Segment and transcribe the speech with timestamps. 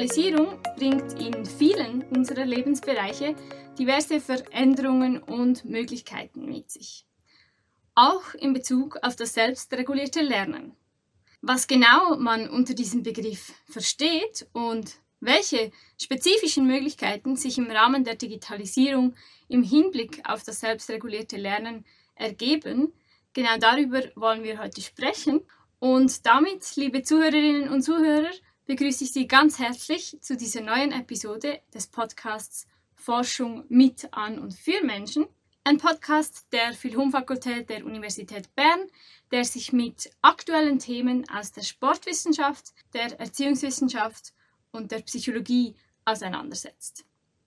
[0.00, 3.34] Digitalisierung bringt in vielen unserer Lebensbereiche
[3.78, 7.04] diverse Veränderungen und Möglichkeiten mit sich.
[7.94, 10.74] Auch in Bezug auf das selbstregulierte Lernen.
[11.42, 18.14] Was genau man unter diesem Begriff versteht und welche spezifischen Möglichkeiten sich im Rahmen der
[18.14, 19.14] Digitalisierung
[19.48, 22.94] im Hinblick auf das selbstregulierte Lernen ergeben,
[23.34, 25.42] genau darüber wollen wir heute sprechen.
[25.78, 28.30] Und damit, liebe Zuhörerinnen und Zuhörer,
[28.70, 34.54] begrüße ich Sie ganz herzlich zu dieser neuen Episode des Podcasts Forschung mit, an und
[34.54, 35.26] für Menschen.
[35.64, 38.86] Ein Podcast der Philhum-Fakultät der Universität Bern,
[39.32, 44.34] der sich mit aktuellen Themen aus der Sportwissenschaft, der Erziehungswissenschaft
[44.70, 45.74] und der Psychologie
[46.04, 47.04] auseinandersetzt.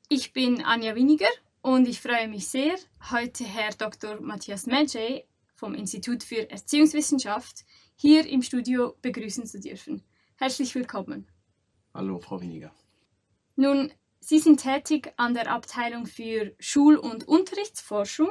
[0.09, 2.75] Ich bin Anja Winiger und ich freue mich sehr,
[3.11, 4.19] heute Herr Dr.
[4.19, 5.23] Matthias Medjay
[5.55, 7.63] vom Institut für Erziehungswissenschaft
[7.95, 10.03] hier im Studio begrüßen zu dürfen.
[10.43, 11.25] Herzlich willkommen.
[11.93, 12.75] Hallo, Frau Winiger.
[13.55, 18.27] Nun, Sie sind tätig an der Abteilung für Schul- und Unterrichtsforschung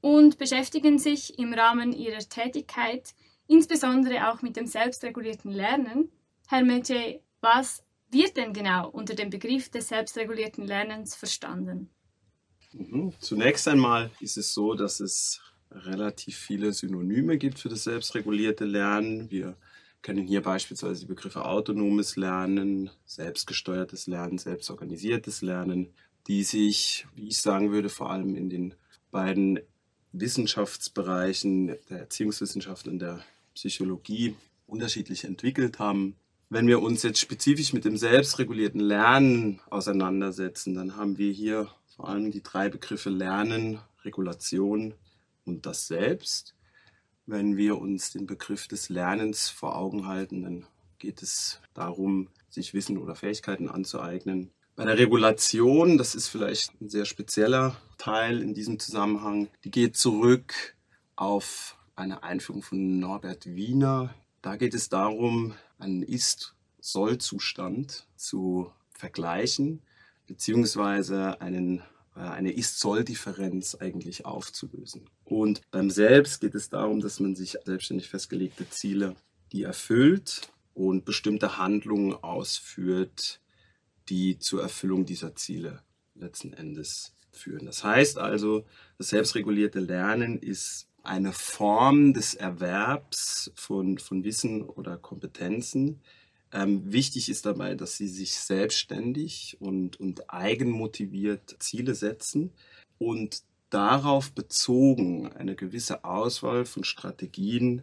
[0.00, 3.14] und beschäftigen sich im Rahmen Ihrer Tätigkeit
[3.46, 6.10] insbesondere auch mit dem selbstregulierten Lernen.
[6.48, 11.88] Herr Medjay, was wird denn genau unter dem Begriff des selbstregulierten Lernens verstanden?
[12.72, 13.12] Mhm.
[13.20, 19.30] Zunächst einmal ist es so, dass es relativ viele Synonyme gibt für das selbstregulierte Lernen.
[19.30, 19.56] Wir
[20.04, 25.94] kennen hier beispielsweise die Begriffe autonomes Lernen, selbstgesteuertes Lernen, selbstorganisiertes Lernen,
[26.26, 28.74] die sich, wie ich sagen würde, vor allem in den
[29.10, 29.60] beiden
[30.12, 36.16] Wissenschaftsbereichen der Erziehungswissenschaft und der Psychologie unterschiedlich entwickelt haben.
[36.50, 42.10] Wenn wir uns jetzt spezifisch mit dem selbstregulierten Lernen auseinandersetzen, dann haben wir hier vor
[42.10, 44.92] allem die drei Begriffe Lernen, Regulation
[45.46, 46.54] und das Selbst.
[47.26, 50.66] Wenn wir uns den Begriff des Lernens vor Augen halten, dann
[50.98, 54.50] geht es darum, sich Wissen oder Fähigkeiten anzueignen.
[54.76, 59.96] Bei der Regulation, das ist vielleicht ein sehr spezieller Teil in diesem Zusammenhang, die geht
[59.96, 60.74] zurück
[61.16, 64.14] auf eine Einführung von Norbert Wiener.
[64.42, 69.80] Da geht es darum, einen Ist-Soll-Zustand zu vergleichen,
[70.26, 71.82] beziehungsweise einen
[72.14, 75.08] eine Ist-Soll-Differenz eigentlich aufzulösen.
[75.24, 79.16] Und beim Selbst geht es darum, dass man sich selbstständig festgelegte Ziele,
[79.52, 83.40] die erfüllt und bestimmte Handlungen ausführt,
[84.08, 85.82] die zur Erfüllung dieser Ziele
[86.14, 87.66] letzten Endes führen.
[87.66, 88.64] Das heißt also,
[88.98, 96.00] das selbstregulierte Lernen ist eine Form des Erwerbs von, von Wissen oder Kompetenzen,
[96.54, 102.52] ähm, wichtig ist dabei, dass sie sich selbstständig und, und eigenmotiviert Ziele setzen
[102.98, 107.82] und darauf bezogen eine gewisse Auswahl von Strategien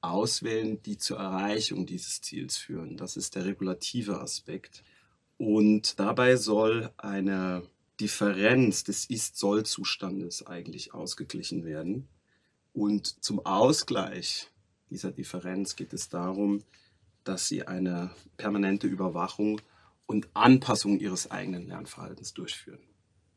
[0.00, 2.96] auswählen, die zur Erreichung dieses Ziels führen.
[2.96, 4.82] Das ist der regulative Aspekt.
[5.38, 7.62] Und dabei soll eine
[8.00, 12.08] Differenz des Ist-Soll-Zustandes eigentlich ausgeglichen werden.
[12.72, 14.50] Und zum Ausgleich
[14.90, 16.64] dieser Differenz geht es darum,
[17.24, 19.60] dass sie eine permanente Überwachung
[20.06, 22.80] und Anpassung ihres eigenen Lernverhaltens durchführen.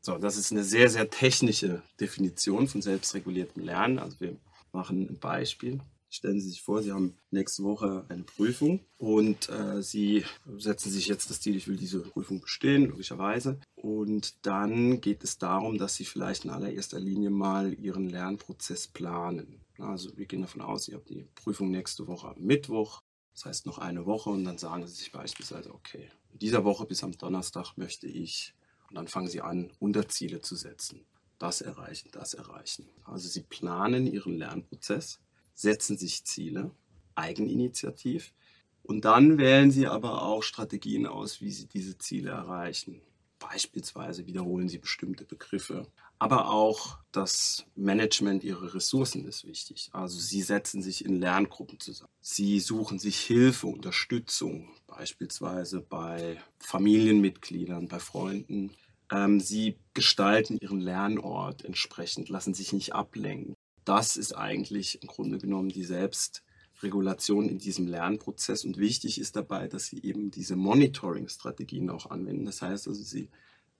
[0.00, 3.98] So, das ist eine sehr, sehr technische Definition von selbstreguliertem Lernen.
[3.98, 4.36] Also wir
[4.72, 5.80] machen ein Beispiel.
[6.10, 10.24] Stellen Sie sich vor, Sie haben nächste Woche eine Prüfung und äh, Sie
[10.56, 13.60] setzen sich jetzt das Ziel, ich will diese Prüfung bestehen, logischerweise.
[13.74, 19.60] Und dann geht es darum, dass Sie vielleicht in allererster Linie mal Ihren Lernprozess planen.
[19.78, 23.02] Also wir gehen davon aus, Sie haben die Prüfung nächste Woche am Mittwoch.
[23.38, 26.86] Das heißt noch eine Woche und dann sagen Sie sich beispielsweise, okay, in dieser Woche
[26.86, 28.52] bis am Donnerstag möchte ich,
[28.88, 31.06] und dann fangen Sie an, Unterziele zu setzen.
[31.38, 32.88] Das erreichen, das erreichen.
[33.04, 35.20] Also Sie planen Ihren Lernprozess,
[35.54, 36.72] setzen sich Ziele,
[37.14, 38.34] eigeninitiativ,
[38.82, 43.02] und dann wählen Sie aber auch Strategien aus, wie Sie diese Ziele erreichen.
[43.38, 45.86] Beispielsweise wiederholen Sie bestimmte Begriffe.
[46.18, 49.90] Aber auch das Management Ihrer Ressourcen ist wichtig.
[49.92, 52.10] Also Sie setzen sich in Lerngruppen zusammen.
[52.20, 58.72] Sie suchen sich Hilfe, Unterstützung, beispielsweise bei Familienmitgliedern, bei Freunden.
[59.12, 63.54] Ähm, Sie gestalten Ihren Lernort entsprechend, lassen sich nicht ablenken.
[63.84, 66.42] Das ist eigentlich im Grunde genommen die Selbst
[66.82, 68.64] Regulation in diesem Lernprozess.
[68.64, 72.44] Und wichtig ist dabei, dass Sie eben diese Monitoring-Strategien auch anwenden.
[72.44, 73.30] Das heißt also, Sie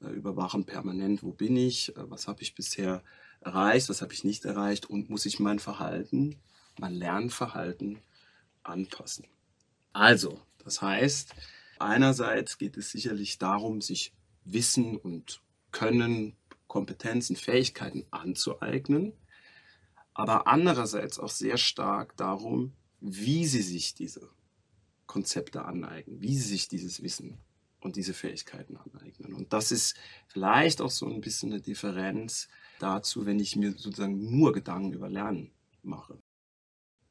[0.01, 3.03] äh, überwachen permanent, wo bin ich, äh, was habe ich bisher
[3.41, 6.37] erreicht, was habe ich nicht erreicht und muss ich mein Verhalten,
[6.79, 8.01] mein Lernverhalten
[8.63, 9.27] anpassen.
[9.93, 11.35] Also, das heißt,
[11.79, 14.13] einerseits geht es sicherlich darum, sich
[14.45, 15.41] Wissen und
[15.71, 16.37] Können,
[16.67, 19.13] Kompetenzen, Fähigkeiten anzueignen,
[20.15, 24.31] aber andererseits auch sehr stark darum, wie sie sich diese
[25.07, 27.39] Konzepte aneignen, wie sie sich dieses Wissen
[27.81, 29.35] und diese Fähigkeiten aneignen.
[29.35, 29.97] Und das ist
[30.27, 32.49] vielleicht auch so ein bisschen eine Differenz
[32.79, 35.53] dazu, wenn ich mir sozusagen nur Gedanken über Lernen
[35.83, 36.19] mache.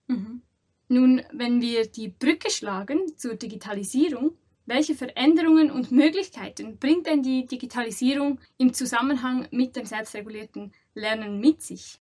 [0.07, 0.41] Mhm.
[0.89, 7.45] Nun, wenn wir die Brücke schlagen zur Digitalisierung, welche Veränderungen und Möglichkeiten bringt denn die
[7.45, 11.99] Digitalisierung im Zusammenhang mit dem selbstregulierten Lernen mit sich?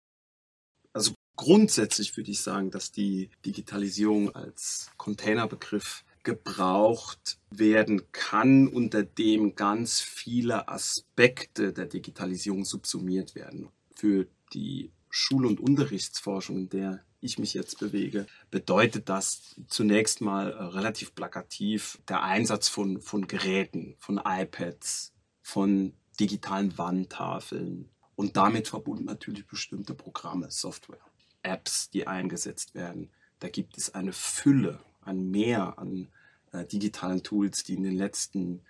[0.94, 9.56] Also grundsätzlich würde ich sagen, dass die Digitalisierung als Containerbegriff gebraucht werden kann, unter dem
[9.56, 13.70] ganz viele Aspekte der Digitalisierung subsumiert werden.
[13.96, 20.52] Für die Schul- und Unterrichtsforschung, in der ich mich jetzt bewege, bedeutet das zunächst mal
[20.52, 25.12] äh, relativ plakativ der Einsatz von, von Geräten, von iPads,
[25.42, 31.00] von digitalen Wandtafeln und damit verbunden natürlich bestimmte Programme, Software,
[31.44, 33.10] Apps, die eingesetzt werden.
[33.40, 36.08] Da gibt es eine Fülle, ein Mehr an
[36.52, 38.62] äh, digitalen Tools, die in den letzten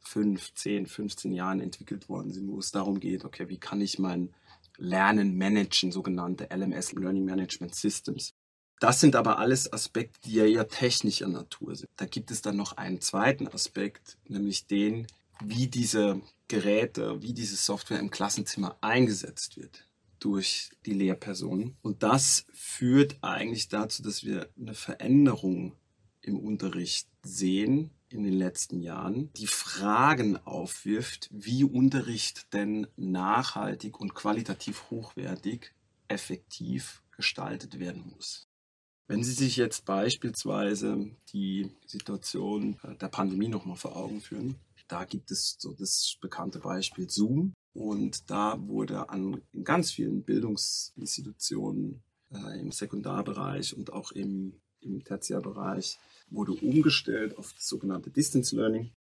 [0.00, 3.98] 5, 10, 15 Jahren entwickelt worden sind, wo es darum geht, okay, wie kann ich
[3.98, 4.32] mein
[4.76, 8.34] Lernen managen, sogenannte LMS, Learning Management Systems.
[8.78, 11.90] Das sind aber alles Aspekte, die ja eher technischer Natur sind.
[11.96, 15.06] Da gibt es dann noch einen zweiten Aspekt, nämlich den,
[15.44, 19.86] wie diese Geräte, wie diese Software im Klassenzimmer eingesetzt wird
[20.20, 21.76] durch die Lehrpersonen.
[21.82, 25.74] Und das führt eigentlich dazu, dass wir eine Veränderung
[26.22, 34.14] im Unterricht sehen, in den letzten Jahren, die Fragen aufwirft, wie Unterricht denn nachhaltig und
[34.14, 35.72] qualitativ hochwertig
[36.08, 38.48] effektiv gestaltet werden muss.
[39.06, 44.56] Wenn Sie sich jetzt beispielsweise die Situation der Pandemie nochmal vor Augen führen,
[44.88, 52.02] da gibt es so das bekannte Beispiel Zoom und da wurde an ganz vielen Bildungsinstitutionen
[52.32, 55.98] äh, im Sekundarbereich und auch im, im Tertiärbereich
[56.30, 58.92] wurde umgestellt auf das sogenannte Distance Learning.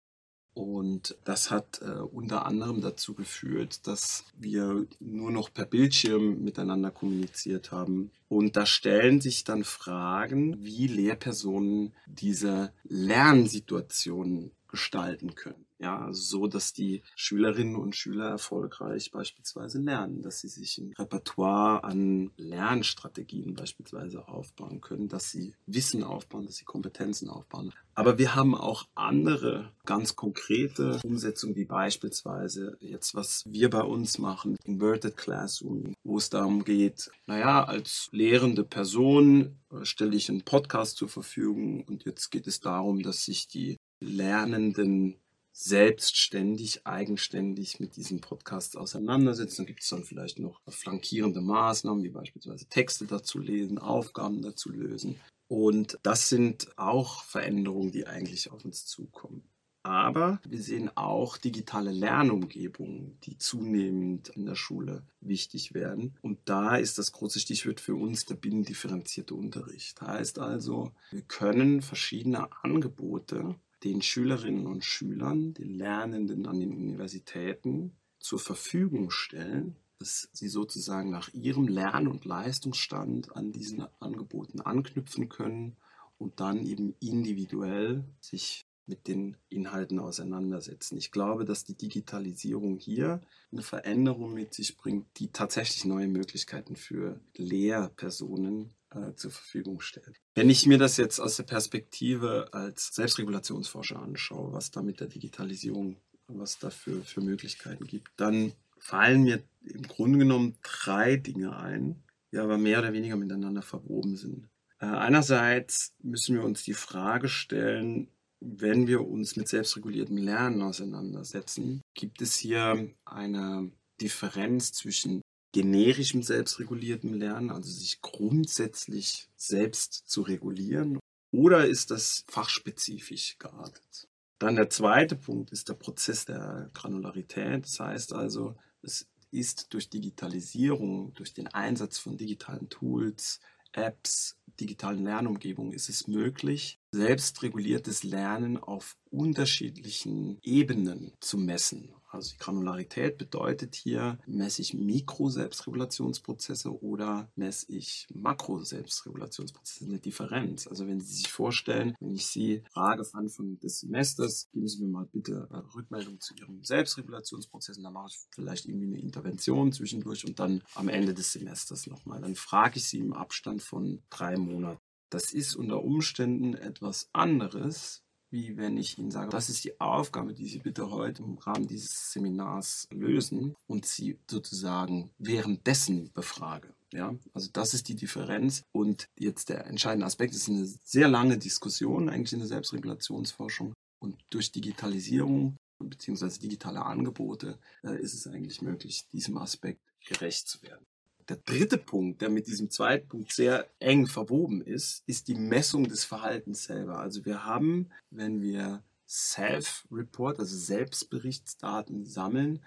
[0.54, 6.90] Und das hat äh, unter anderem dazu geführt, dass wir nur noch per Bildschirm miteinander
[6.90, 8.10] kommuniziert haben.
[8.28, 15.66] Und da stellen sich dann Fragen, wie Lehrpersonen diese Lernsituationen gestalten können.
[15.80, 21.84] Ja, so dass die Schülerinnen und Schüler erfolgreich beispielsweise lernen, dass sie sich ein Repertoire
[21.84, 27.72] an Lernstrategien beispielsweise aufbauen können, dass sie Wissen aufbauen, dass sie Kompetenzen aufbauen.
[27.94, 34.18] Aber wir haben auch andere ganz konkrete Umsetzungen, wie beispielsweise jetzt, was wir bei uns
[34.18, 40.42] machen, Inverted Classroom, wo es darum geht, naja, als lehrende Person äh, stelle ich einen
[40.42, 45.16] Podcast zur Verfügung und jetzt geht es darum, dass sich die Lernenden
[45.52, 49.56] selbstständig, eigenständig mit diesem Podcast auseinandersetzen.
[49.58, 54.70] Dann gibt es dann vielleicht noch flankierende Maßnahmen, wie beispielsweise Texte dazu lesen, Aufgaben dazu
[54.70, 55.18] lösen.
[55.48, 59.42] Und das sind auch Veränderungen, die eigentlich auf uns zukommen.
[59.82, 66.18] Aber wir sehen auch digitale Lernumgebungen, die zunehmend in der Schule wichtig werden.
[66.20, 70.00] Und da ist das große Stichwort für uns der binnendifferenzierte Unterricht.
[70.02, 77.92] Heißt also, wir können verschiedene Angebote den Schülerinnen und Schülern, den Lernenden an den Universitäten
[78.18, 85.28] zur Verfügung stellen, dass sie sozusagen nach ihrem Lern- und Leistungsstand an diesen Angeboten anknüpfen
[85.28, 85.76] können
[86.18, 90.96] und dann eben individuell sich mit den Inhalten auseinandersetzen.
[90.96, 93.20] Ich glaube, dass die Digitalisierung hier
[93.52, 100.20] eine Veränderung mit sich bringt, die tatsächlich neue Möglichkeiten für Lehrpersonen äh, zur Verfügung stellt.
[100.34, 105.08] Wenn ich mir das jetzt aus der Perspektive als Selbstregulationsforscher anschaue, was da mit der
[105.08, 112.02] Digitalisierung, was da für, Möglichkeiten gibt, dann fallen mir im Grunde genommen drei Dinge ein,
[112.32, 114.48] die aber mehr oder weniger miteinander verwoben sind.
[114.80, 118.08] Äh, einerseits müssen wir uns die Frage stellen,
[118.40, 127.14] wenn wir uns mit selbstreguliertem Lernen auseinandersetzen, gibt es hier eine Differenz zwischen generischem selbstreguliertem
[127.14, 130.98] Lernen, also sich grundsätzlich selbst zu regulieren,
[131.30, 134.08] oder ist das fachspezifisch geartet?
[134.38, 137.64] Dann der zweite Punkt ist der Prozess der Granularität.
[137.64, 143.40] Das heißt also, es ist durch Digitalisierung, durch den Einsatz von digitalen Tools,
[143.72, 151.92] Apps, digitalen Lernumgebungen ist es möglich, selbstreguliertes Lernen auf unterschiedlichen Ebenen zu messen.
[152.10, 160.66] Also die Granularität bedeutet hier, messe ich Mikro-Selbstregulationsprozesse oder messe ich Makro-Selbstregulationsprozesse, eine Differenz.
[160.66, 164.88] Also wenn Sie sich vorstellen, wenn ich Sie frage Anfang des Semesters, geben Sie mir
[164.88, 169.72] mal bitte eine Rückmeldung zu Ihrem Selbstregulationsprozess und dann mache ich vielleicht irgendwie eine Intervention
[169.72, 172.20] zwischendurch und dann am Ende des Semesters nochmal.
[172.20, 174.80] Dann frage ich Sie im Abstand von drei Monaten.
[175.10, 180.34] Das ist unter Umständen etwas anderes, wie wenn ich Ihnen sage, das ist die Aufgabe,
[180.34, 186.74] die Sie bitte heute im Rahmen dieses Seminars lösen und Sie sozusagen währenddessen befrage.
[186.92, 188.62] Ja, also das ist die Differenz.
[188.72, 193.74] Und jetzt der entscheidende Aspekt ist eine sehr lange Diskussion eigentlich in der Selbstregulationsforschung.
[194.00, 196.38] Und durch Digitalisierung bzw.
[196.38, 200.84] digitale Angebote äh, ist es eigentlich möglich, diesem Aspekt gerecht zu werden.
[201.28, 205.84] Der dritte Punkt, der mit diesem zweiten Punkt sehr eng verwoben ist, ist die Messung
[205.84, 207.00] des Verhaltens selber.
[207.00, 212.64] Also wir haben, wenn wir Self-Report, also Selbstberichtsdaten sammeln,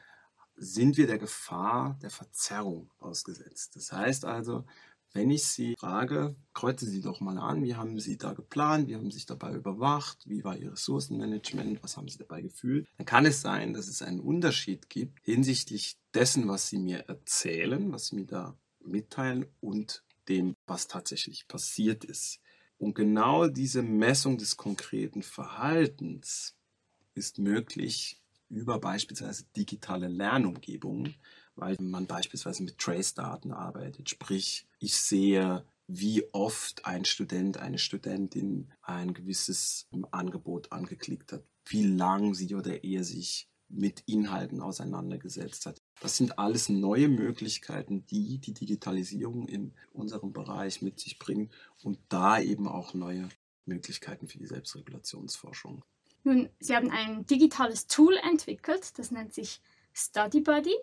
[0.56, 3.75] sind wir der Gefahr der Verzerrung ausgesetzt.
[3.75, 4.63] Das heißt also,
[5.13, 8.96] wenn ich Sie frage, kreuzen Sie doch mal an, wie haben Sie da geplant, wie
[8.96, 13.06] haben Sie sich dabei überwacht, wie war Ihr Ressourcenmanagement, was haben Sie dabei gefühlt, dann
[13.06, 18.08] kann es sein, dass es einen Unterschied gibt hinsichtlich dessen, was Sie mir erzählen, was
[18.08, 22.39] Sie mir da mitteilen und dem, was tatsächlich passiert ist.
[22.77, 26.56] Und genau diese Messung des konkreten Verhaltens
[27.13, 31.15] ist möglich über beispielsweise digitale Lernumgebungen,
[31.55, 34.10] weil man beispielsweise mit Trace-Daten arbeitet.
[34.10, 41.86] Sprich, ich sehe, wie oft ein Student, eine Studentin ein gewisses Angebot angeklickt hat, wie
[41.86, 45.81] lang sie oder er sich mit Inhalten auseinandergesetzt hat.
[46.01, 52.00] Das sind alles neue Möglichkeiten, die die Digitalisierung in unserem Bereich mit sich bringt und
[52.10, 53.29] da eben auch neue
[53.65, 55.84] Möglichkeiten für die Selbstregulationsforschung.
[56.24, 59.62] Nun, Sie haben ein digitales Tool entwickelt, das nennt sich
[59.93, 60.75] StudyBuddy.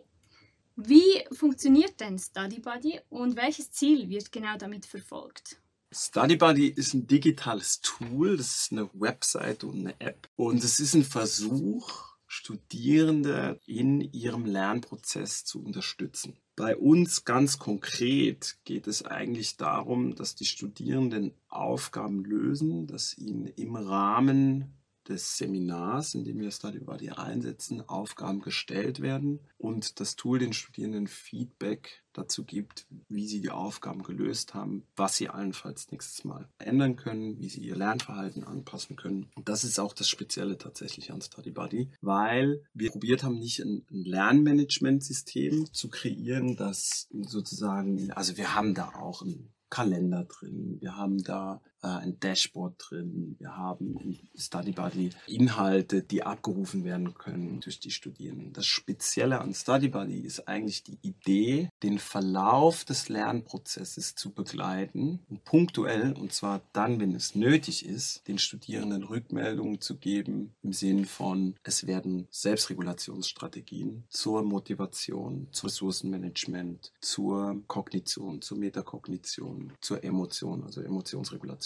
[0.81, 5.61] Wie funktioniert denn StudyBuddy und welches Ziel wird genau damit verfolgt?
[5.91, 10.29] StudyBuddy ist ein digitales Tool, das ist eine Website und eine App.
[10.37, 16.37] Und es ist ein Versuch, Studierende in ihrem Lernprozess zu unterstützen.
[16.55, 23.47] Bei uns ganz konkret geht es eigentlich darum, dass die Studierenden Aufgaben lösen, dass ihnen
[23.47, 24.78] im Rahmen
[25.09, 30.53] des Seminars, in dem wir Study Buddy einsetzen, Aufgaben gestellt werden und das Tool den
[30.53, 36.49] Studierenden Feedback dazu gibt, wie sie die Aufgaben gelöst haben, was sie allenfalls nächstes Mal
[36.59, 39.31] ändern können, wie sie ihr Lernverhalten anpassen können.
[39.35, 43.61] Und das ist auch das Spezielle tatsächlich an Study Buddy, weil wir probiert haben, nicht
[43.61, 50.97] ein Lernmanagementsystem zu kreieren, das sozusagen, also wir haben da auch ein Kalender drin, wir
[50.97, 57.61] haben da ein Dashboard drin, wir haben in Study Buddy Inhalte, die abgerufen werden können
[57.61, 58.53] durch die Studierenden.
[58.53, 65.21] Das Spezielle an Study Buddy ist eigentlich die Idee, den Verlauf des Lernprozesses zu begleiten
[65.29, 70.73] und punktuell, und zwar dann, wenn es nötig ist, den Studierenden Rückmeldungen zu geben im
[70.73, 80.65] Sinn von, es werden Selbstregulationsstrategien zur Motivation, zum Ressourcenmanagement, zur Kognition, zur Metakognition, zur Emotion,
[80.65, 80.83] also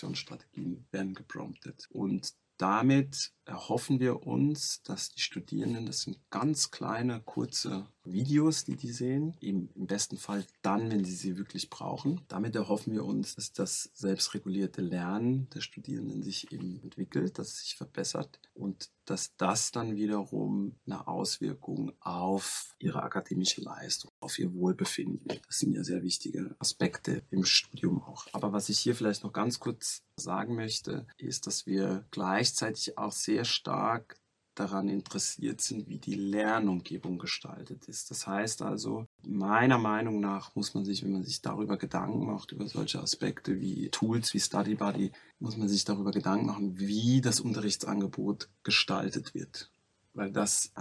[0.03, 1.87] Emotionsregulationsstrategien werden gepromptet.
[1.91, 8.77] Und damit erhoffen wir uns, dass die Studierenden, das sind ganz kleine, kurze Videos, die
[8.77, 12.21] die sehen, im, im besten Fall dann, wenn sie sie wirklich brauchen.
[12.29, 17.59] Damit erhoffen wir uns, dass das selbstregulierte Lernen der Studierenden sich eben entwickelt, dass es
[17.61, 24.55] sich verbessert und dass das dann wiederum eine Auswirkung auf ihre akademische Leistung, auf ihr
[24.55, 25.41] Wohlbefinden.
[25.47, 28.27] Das sind ja sehr wichtige Aspekte im Studium auch.
[28.33, 33.13] Aber was ich hier vielleicht noch ganz kurz sagen möchte, ist, dass wir gleichzeitig auch
[33.13, 34.17] sehr sehr stark
[34.55, 38.11] daran interessiert sind, wie die Lernumgebung gestaltet ist.
[38.11, 42.53] Das heißt also, meiner Meinung nach muss man sich, wenn man sich darüber Gedanken macht,
[42.53, 47.41] über solche Aspekte wie Tools wie StudyBuddy, muss man sich darüber Gedanken machen, wie das
[47.41, 49.71] Unterrichtsangebot gestaltet wird,
[50.13, 50.75] weil das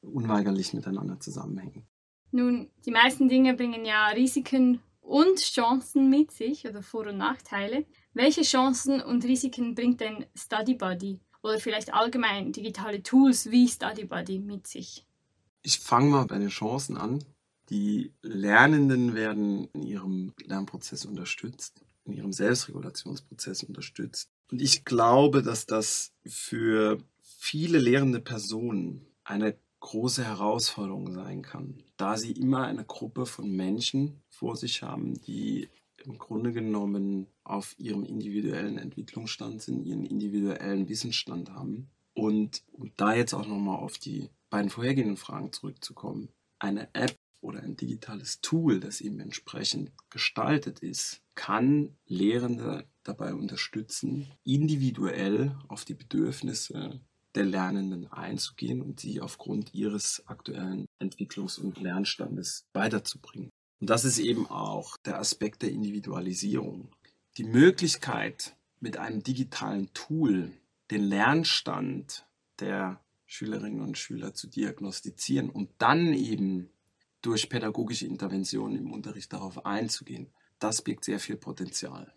[0.00, 1.84] unweigerlich miteinander zusammenhängt.
[2.30, 7.84] Nun, die meisten Dinge bringen ja Risiken und Chancen mit sich oder Vor- und Nachteile.
[8.12, 14.66] Welche Chancen und Risiken bringt denn StudyBuddy oder vielleicht allgemein digitale Tools wie StudyBuddy mit
[14.66, 15.04] sich?
[15.62, 17.24] Ich fange mal bei den Chancen an.
[17.70, 24.30] Die Lernenden werden in ihrem Lernprozess unterstützt, in ihrem Selbstregulationsprozess unterstützt.
[24.50, 32.16] Und ich glaube, dass das für viele lehrende Personen eine große Herausforderung sein kann, da
[32.16, 35.68] sie immer eine Gruppe von Menschen vor sich haben, die
[36.04, 41.90] im Grunde genommen auf ihrem individuellen Entwicklungsstand sind, ihren individuellen Wissensstand haben.
[42.14, 47.62] Und um da jetzt auch nochmal auf die beiden vorhergehenden Fragen zurückzukommen, eine App oder
[47.62, 55.94] ein digitales Tool, das eben entsprechend gestaltet ist, kann Lehrende dabei unterstützen, individuell auf die
[55.94, 57.00] Bedürfnisse
[57.34, 63.50] der Lernenden einzugehen und sie aufgrund ihres aktuellen Entwicklungs- und Lernstandes weiterzubringen.
[63.80, 66.90] Und das ist eben auch der Aspekt der Individualisierung.
[67.38, 70.50] Die Möglichkeit, mit einem digitalen Tool
[70.90, 72.26] den Lernstand
[72.58, 76.68] der Schülerinnen und Schüler zu diagnostizieren und dann eben
[77.22, 82.12] durch pädagogische Interventionen im Unterricht darauf einzugehen, das birgt sehr viel Potenzial.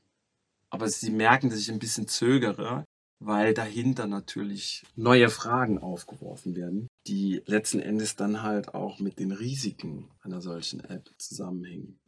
[0.71, 2.83] Aber Sie merken, dass ich ein bisschen zögere,
[3.19, 9.31] weil dahinter natürlich neue Fragen aufgeworfen werden, die letzten Endes dann halt auch mit den
[9.31, 11.99] Risiken einer solchen App zusammenhängen.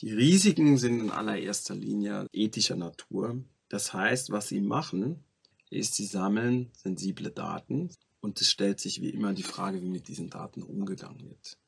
[0.00, 3.44] Die Risiken sind in allererster Linie ethischer Natur.
[3.68, 5.24] Das heißt, was sie machen,
[5.70, 10.08] ist, sie sammeln sensible Daten und es stellt sich wie immer die Frage, wie mit
[10.08, 11.58] diesen Daten umgegangen wird.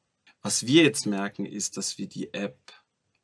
[0.42, 2.72] Was wir jetzt merken, ist, dass wir die App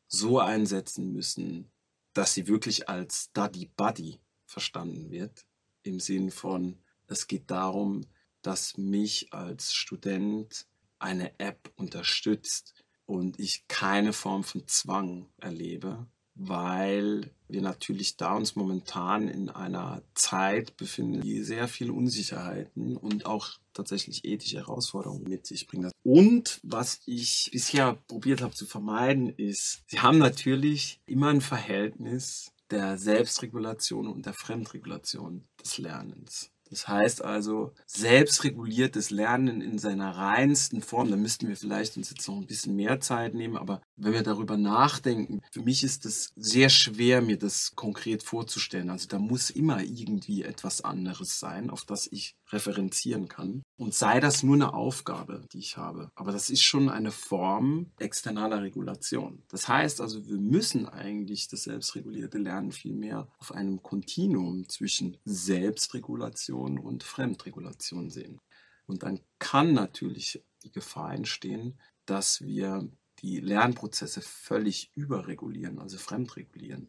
[0.07, 1.71] so einsetzen müssen,
[2.13, 5.47] dass sie wirklich als Study Buddy verstanden wird
[5.83, 8.07] im Sinn von, es geht darum,
[8.43, 10.67] dass mich als Student
[10.99, 12.82] eine App unterstützt
[13.13, 20.03] und ich keine Form von Zwang erlebe, weil wir natürlich da uns momentan in einer
[20.15, 25.93] Zeit befinden, die sehr viele Unsicherheiten und auch tatsächlich ethische Herausforderungen mit sich bringt.
[26.03, 32.51] Und was ich bisher probiert habe zu vermeiden, ist, sie haben natürlich immer ein Verhältnis
[32.71, 36.51] der Selbstregulation und der Fremdregulation des Lernens.
[36.73, 42.27] Das heißt also, selbstreguliertes Lernen in seiner reinsten Form, da müssten wir vielleicht uns jetzt
[42.27, 46.33] noch ein bisschen mehr Zeit nehmen, aber wenn wir darüber nachdenken, für mich ist es
[46.35, 48.89] sehr schwer, mir das konkret vorzustellen.
[48.89, 53.63] Also da muss immer irgendwie etwas anderes sein, auf das ich referenzieren kann.
[53.77, 56.11] Und sei das nur eine Aufgabe, die ich habe.
[56.15, 59.43] Aber das ist schon eine Form externaler Regulation.
[59.49, 65.17] Das heißt also, wir müssen eigentlich das selbstregulierte Lernen viel mehr auf einem Kontinuum zwischen
[65.25, 68.41] Selbstregulation und Fremdregulation sehen.
[68.87, 72.89] Und dann kann natürlich die Gefahr entstehen, dass wir
[73.21, 76.89] die Lernprozesse völlig überregulieren, also fremdregulieren.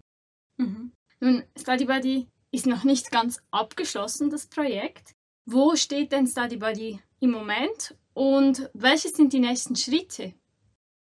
[0.57, 0.91] Mhm.
[1.19, 5.15] Nun, StudyBuddy ist noch nicht ganz abgeschlossen, das Projekt.
[5.45, 10.33] Wo steht denn StudyBuddy im Moment und welche sind die nächsten Schritte?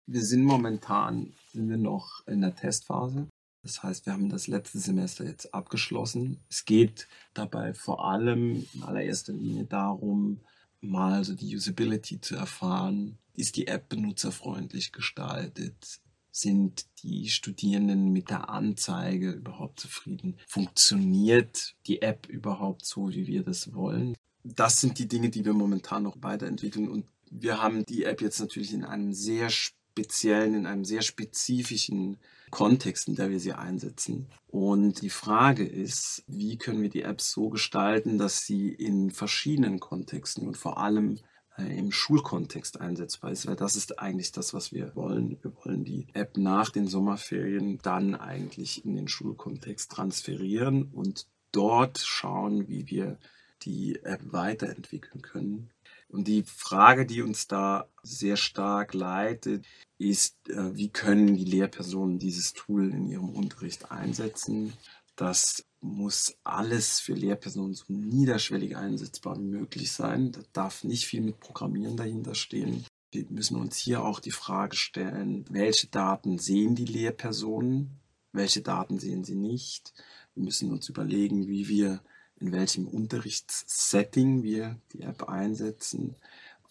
[0.07, 3.29] Wir sind momentan sind wir noch in der Testphase.
[3.63, 6.41] Das heißt, wir haben das letzte Semester jetzt abgeschlossen.
[6.51, 10.41] Es geht dabei vor allem in allererster Linie darum,
[10.81, 13.19] mal so die Usability zu erfahren.
[13.35, 16.01] Ist die App benutzerfreundlich gestaltet?
[16.33, 20.37] Sind die Studierenden mit der Anzeige überhaupt zufrieden?
[20.49, 24.17] Funktioniert die App überhaupt so, wie wir das wollen?
[24.45, 26.89] Das sind die Dinge, die wir momentan noch weiterentwickeln.
[26.89, 32.19] Und wir haben die App jetzt natürlich in einem sehr speziellen, in einem sehr spezifischen
[32.51, 34.29] Kontext, in der wir sie einsetzen.
[34.49, 39.81] Und die Frage ist, wie können wir die Apps so gestalten, dass sie in verschiedenen
[39.81, 41.19] Kontexten und vor allem
[41.59, 45.39] äh, im Schulkontext einsetzbar ist, weil das ist eigentlich das, was wir wollen.
[45.43, 51.99] Wir wollen die App nach den Sommerferien dann eigentlich in den Schulkontext transferieren und dort
[51.99, 53.19] schauen, wie wir
[53.65, 55.71] die App weiterentwickeln können.
[56.09, 59.65] Und die Frage, die uns da sehr stark leitet,
[59.99, 64.75] ist, äh, wie können die Lehrpersonen dieses Tool in ihrem Unterricht einsetzen?
[65.17, 70.33] Das muss alles für Lehrpersonen so niederschwellig einsetzbar wie möglich sein.
[70.33, 72.85] Da darf nicht viel mit Programmieren dahinter stehen.
[73.11, 77.91] Wir müssen uns hier auch die Frage stellen, welche Daten sehen die Lehrpersonen,
[78.33, 79.93] welche Daten sehen sie nicht.
[80.35, 82.01] Wir müssen uns überlegen, wie wir
[82.43, 86.17] in welchem Unterrichtssetting wir die App einsetzen,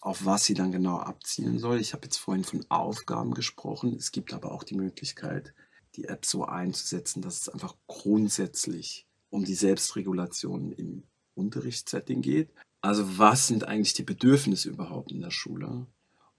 [0.00, 1.80] auf was sie dann genau abzielen soll.
[1.80, 3.96] Ich habe jetzt vorhin von Aufgaben gesprochen.
[3.96, 5.54] Es gibt aber auch die Möglichkeit,
[5.96, 11.04] die App so einzusetzen, dass es einfach grundsätzlich um die Selbstregulation im
[11.34, 12.50] Unterrichtssetting geht.
[12.82, 15.86] Also was sind eigentlich die Bedürfnisse überhaupt in der Schule?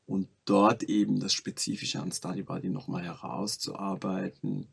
[0.05, 4.67] Und dort eben das Spezifische an StudyBuddy nochmal herauszuarbeiten,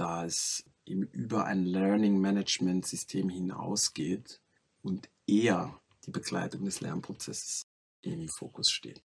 [0.00, 4.40] da es eben über ein Learning Management System hinausgeht
[4.80, 7.68] und eher die Begleitung des Lernprozesses
[8.00, 9.02] im Fokus steht.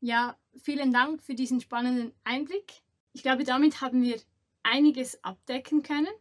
[0.00, 2.82] Ja, vielen Dank für diesen spannenden Einblick.
[3.12, 4.20] Ich glaube, damit haben wir
[4.64, 6.12] einiges abdecken können.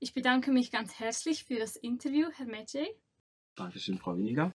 [0.00, 2.94] Ich bedanke mich ganz herzlich für das Interview, Herr Medjay.
[3.54, 4.52] Dankeschön, Frau Winiger.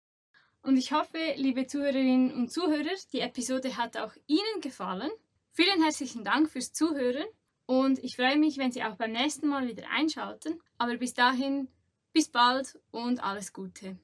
[0.62, 5.11] Und ich hoffe, liebe Zuhörerinnen und Zuhörer, die Episode hat auch Ihnen gefallen.
[5.53, 7.27] Vielen herzlichen Dank fürs Zuhören
[7.66, 10.61] und ich freue mich, wenn Sie auch beim nächsten Mal wieder einschalten.
[10.79, 11.68] Aber bis dahin,
[12.12, 13.98] bis bald und alles Gute.